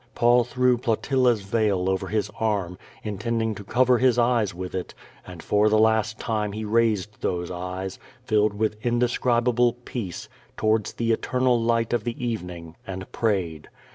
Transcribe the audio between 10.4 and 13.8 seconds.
towards the eternal light of the evening, and prayed.